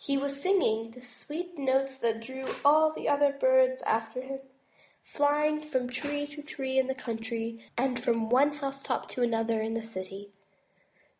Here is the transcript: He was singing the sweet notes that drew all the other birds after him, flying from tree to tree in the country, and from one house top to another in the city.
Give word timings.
He 0.00 0.16
was 0.18 0.42
singing 0.42 0.90
the 0.90 1.00
sweet 1.00 1.56
notes 1.56 1.98
that 1.98 2.18
drew 2.18 2.56
all 2.64 2.92
the 2.92 3.08
other 3.08 3.32
birds 3.32 3.82
after 3.82 4.20
him, 4.20 4.40
flying 5.04 5.62
from 5.62 5.88
tree 5.88 6.26
to 6.26 6.42
tree 6.42 6.76
in 6.76 6.88
the 6.88 6.92
country, 6.96 7.64
and 7.78 8.02
from 8.02 8.30
one 8.30 8.54
house 8.56 8.82
top 8.82 9.08
to 9.10 9.22
another 9.22 9.60
in 9.62 9.74
the 9.74 9.82
city. 9.84 10.32